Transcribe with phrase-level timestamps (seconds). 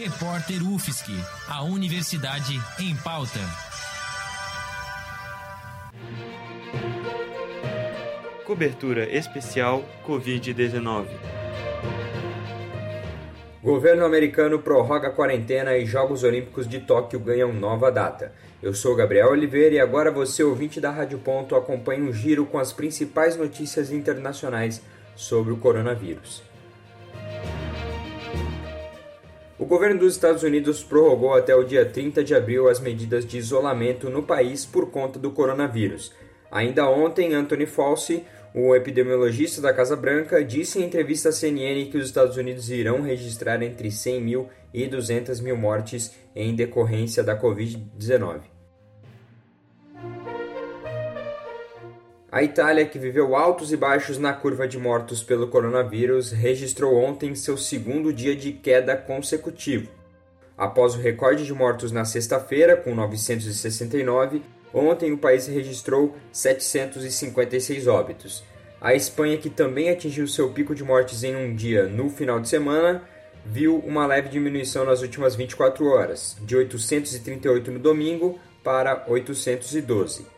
[0.00, 1.10] Repórter UFSC,
[1.48, 3.40] a Universidade em Pauta.
[8.46, 11.08] Cobertura especial Covid-19.
[13.60, 18.32] Governo americano prorroga a quarentena e Jogos Olímpicos de Tóquio ganham nova data.
[18.62, 22.60] Eu sou Gabriel Oliveira e agora você, ouvinte da Rádio Ponto, acompanha um giro com
[22.60, 24.80] as principais notícias internacionais
[25.16, 26.46] sobre o coronavírus.
[29.58, 33.38] O governo dos Estados Unidos prorrogou até o dia 30 de abril as medidas de
[33.38, 36.12] isolamento no país por conta do coronavírus.
[36.48, 38.22] Ainda ontem, Anthony Fauci,
[38.54, 43.02] o epidemiologista da Casa Branca, disse em entrevista à CNN que os Estados Unidos irão
[43.02, 48.57] registrar entre 100 mil e 200 mil mortes em decorrência da Covid-19.
[52.30, 57.34] A Itália, que viveu altos e baixos na curva de mortos pelo coronavírus, registrou ontem
[57.34, 59.88] seu segundo dia de queda consecutivo.
[60.56, 64.42] Após o recorde de mortos na sexta-feira, com 969,
[64.74, 68.44] ontem o país registrou 756 óbitos.
[68.78, 72.50] A Espanha, que também atingiu seu pico de mortes em um dia no final de
[72.50, 73.02] semana,
[73.42, 80.37] viu uma leve diminuição nas últimas 24 horas, de 838 no domingo para 812.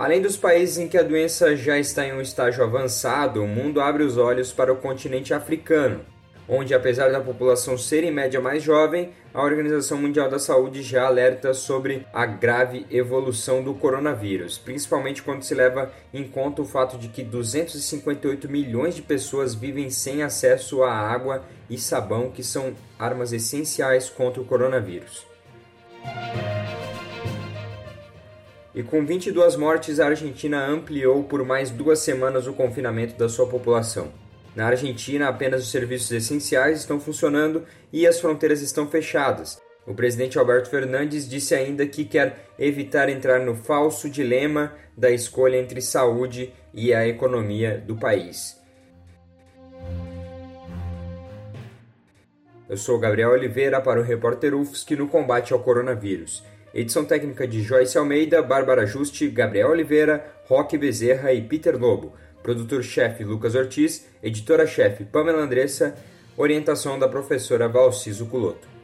[0.00, 3.82] Além dos países em que a doença já está em um estágio avançado, o mundo
[3.82, 6.00] abre os olhos para o continente africano,
[6.48, 11.04] onde, apesar da população ser em média mais jovem, a Organização Mundial da Saúde já
[11.04, 16.96] alerta sobre a grave evolução do coronavírus, principalmente quando se leva em conta o fato
[16.96, 22.72] de que 258 milhões de pessoas vivem sem acesso à água e sabão, que são
[22.98, 25.26] armas essenciais contra o coronavírus.
[28.74, 33.48] E com 22 mortes, a Argentina ampliou por mais duas semanas o confinamento da sua
[33.48, 34.12] população.
[34.54, 39.60] Na Argentina, apenas os serviços essenciais estão funcionando e as fronteiras estão fechadas.
[39.86, 45.56] O presidente Alberto Fernandes disse ainda que quer evitar entrar no falso dilema da escolha
[45.56, 48.60] entre saúde e a economia do país.
[52.68, 56.44] Eu sou Gabriel Oliveira para o repórter UFSC no combate ao coronavírus.
[56.72, 62.12] Edição técnica de Joyce Almeida, Bárbara Juste, Gabriel Oliveira, Roque Bezerra e Peter Lobo.
[62.44, 65.96] Produtor-chefe Lucas Ortiz, editora-chefe Pamela Andressa,
[66.36, 68.79] orientação da professora Valciso Culoto.